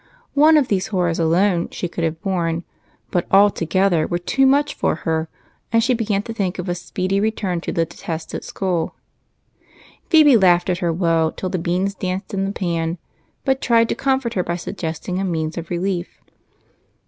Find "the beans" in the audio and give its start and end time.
11.49-11.93